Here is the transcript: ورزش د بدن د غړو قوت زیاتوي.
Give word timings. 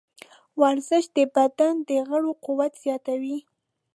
ورزش 0.61 1.05
د 1.17 1.17
بدن 1.35 1.73
د 1.89 1.91
غړو 2.07 2.31
قوت 2.45 2.73
زیاتوي. 2.83 3.37